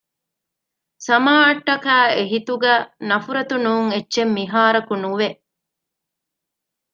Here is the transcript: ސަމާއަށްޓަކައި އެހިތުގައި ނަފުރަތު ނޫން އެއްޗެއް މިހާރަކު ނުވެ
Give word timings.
ސަމާއަށްޓަކައި 1.07 2.09
އެހިތުގައި 2.17 2.83
ނަފުރަތު 3.09 3.55
ނޫން 3.65 3.89
އެއްޗެއް 3.93 4.33
މިހާރަކު 4.37 4.93
ނުވެ 5.03 5.29